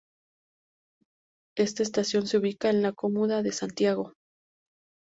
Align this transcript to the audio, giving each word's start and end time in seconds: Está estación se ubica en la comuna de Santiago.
Está 1.55 1.83
estación 1.83 2.25
se 2.25 2.39
ubica 2.39 2.71
en 2.71 2.81
la 2.81 2.91
comuna 2.91 3.43
de 3.43 3.51
Santiago. 3.51 4.13